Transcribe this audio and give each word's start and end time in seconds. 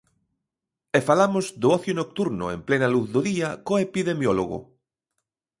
E 0.97 0.99
falamos 1.09 1.45
do 1.61 1.67
ocio 1.77 1.93
nocturno 2.01 2.45
en 2.55 2.59
plena 2.67 2.91
luz 2.93 3.05
do 3.15 3.21
día 3.29 3.49
co 3.65 3.73
epidemiólogo. 3.87 4.59